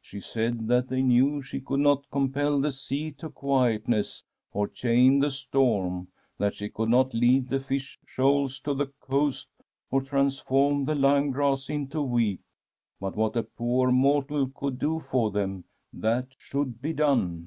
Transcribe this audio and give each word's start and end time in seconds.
She 0.00 0.18
said 0.18 0.66
that 0.66 0.88
they 0.88 1.02
knew 1.02 1.40
she 1.40 1.60
could 1.60 1.78
not 1.78 2.10
compel 2.10 2.60
the 2.60 2.72
sea 2.72 3.12
to 3.12 3.30
quietness 3.30 4.24
or 4.52 4.66
chain 4.66 5.20
the 5.20 5.30
storm, 5.30 6.08
that 6.36 6.56
she 6.56 6.68
could 6.68 6.88
not 6.88 7.14
lead 7.14 7.48
the 7.48 7.60
fish 7.60 7.96
shoals 8.04 8.58
to 8.62 8.74
the 8.74 8.88
coast, 8.98 9.50
or 9.88 10.02
transform 10.02 10.84
the 10.84 10.96
lyme 10.96 11.30
grass 11.30 11.70
into 11.70 12.02
wheat; 12.02 12.40
but 13.00 13.14
what 13.14 13.36
a 13.36 13.44
poor 13.44 13.92
mortal 13.92 14.48
could 14.50 14.80
do 14.80 14.98
for 14.98 15.30
them, 15.30 15.62
that 15.92 16.26
should 16.36 16.82
be 16.82 16.92
done. 16.92 17.46